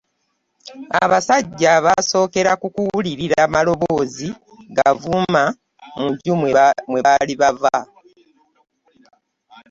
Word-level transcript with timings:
Abasajja 1.03 1.71
baasookera 1.85 2.51
ku 2.61 2.67
kuwulira 2.75 3.41
maloboozi 3.53 4.29
gavuvuuma 4.77 5.43
mu 5.97 6.05
nju 6.11 6.33
mwe 6.89 6.97
baali 7.05 7.33
bava. 7.41 7.75